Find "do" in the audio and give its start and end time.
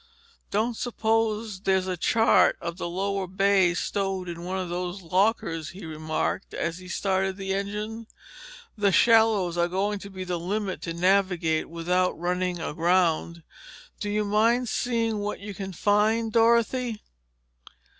13.99-14.09